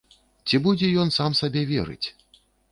Ці 0.47 0.55
будзе 0.67 0.89
ён 1.05 1.13
сам 1.19 1.37
сабе 1.43 1.61
верыць? 1.75 2.03